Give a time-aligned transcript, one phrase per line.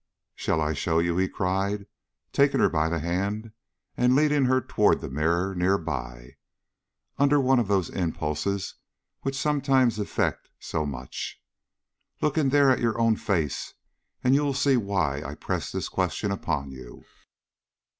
[0.33, 1.85] "Shall I show you?" he cried,
[2.33, 3.51] taking her by the hand
[3.95, 6.37] and leading her toward the mirror near by,
[7.19, 8.73] under one of those impulses
[9.21, 11.39] which sometimes effect so much.
[12.19, 13.75] "Look in there at your own face
[14.23, 17.03] and you will see why I press this question upon you."